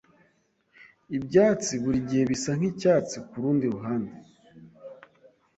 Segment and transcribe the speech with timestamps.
[1.17, 4.15] Ibyatsi burigihe bisa nkicyatsi kurundi ruhande.